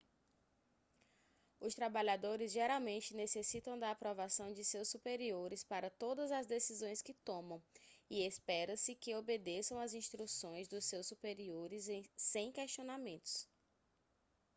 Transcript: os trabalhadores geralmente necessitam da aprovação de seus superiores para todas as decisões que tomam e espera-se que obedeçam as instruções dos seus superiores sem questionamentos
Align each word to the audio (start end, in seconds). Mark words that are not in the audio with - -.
os 1.59 1.75
trabalhadores 1.75 2.51
geralmente 2.51 3.13
necessitam 3.15 3.77
da 3.77 3.91
aprovação 3.91 4.51
de 4.51 4.65
seus 4.65 4.89
superiores 4.89 5.63
para 5.63 5.91
todas 5.91 6.31
as 6.31 6.47
decisões 6.47 7.03
que 7.03 7.13
tomam 7.13 7.61
e 8.09 8.25
espera-se 8.25 8.95
que 8.95 9.13
obedeçam 9.13 9.79
as 9.79 9.93
instruções 9.93 10.67
dos 10.67 10.85
seus 10.85 11.05
superiores 11.07 11.85
sem 12.17 12.51
questionamentos 12.51 13.47